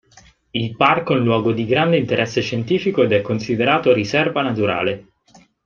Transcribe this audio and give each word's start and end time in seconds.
Il 0.49 0.75
parco 0.75 1.13
è 1.13 1.19
un 1.19 1.23
luogo 1.25 1.51
di 1.51 1.63
grande 1.67 1.95
interesse 1.97 2.41
scientifico 2.41 3.03
ed 3.03 3.11
è 3.11 3.21
considerato 3.21 3.93
Riserva 3.93 4.41
Naturale. 4.41 5.13